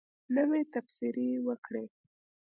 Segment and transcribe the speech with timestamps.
[0.35, 1.85] نوی تبصرې وکړئ